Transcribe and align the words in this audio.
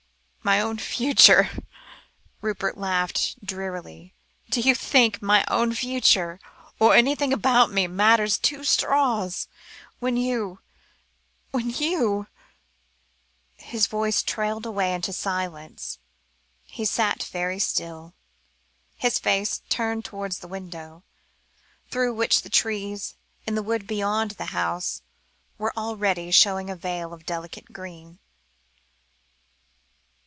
"My 0.43 0.59
own 0.59 0.79
future," 0.79 1.51
Rupert 2.41 2.75
laughed 2.75 3.35
drearily. 3.45 4.15
"Do 4.49 4.59
you 4.59 4.73
think 4.73 5.21
my 5.21 5.45
own 5.47 5.71
future, 5.75 6.39
and 6.79 6.93
anything 6.93 7.31
about 7.31 7.69
me, 7.71 7.85
matters 7.85 8.39
two 8.39 8.63
straws, 8.63 9.47
when 9.99 10.17
you 10.17 10.57
when 11.51 11.69
you" 11.69 12.25
his 13.57 13.85
voice 13.85 14.23
trailed 14.23 14.65
away 14.65 14.95
into 14.95 15.13
silence. 15.13 15.99
He 16.65 16.85
sat 16.85 17.21
very 17.21 17.59
still, 17.59 18.15
his 18.97 19.19
face 19.19 19.61
turned 19.69 20.03
towards 20.05 20.39
the 20.39 20.47
window, 20.49 21.03
through 21.91 22.15
which 22.15 22.41
the 22.41 22.49
trees 22.49 23.15
in 23.45 23.53
the 23.53 23.63
wood 23.63 23.85
beyond 23.85 24.31
the 24.31 24.45
house, 24.45 25.03
were 25.59 25.71
already 25.77 26.31
showing 26.31 26.67
a 26.71 26.75
veil 26.75 27.13
of 27.13 27.27
delicate 27.27 27.71
green. 27.71 28.17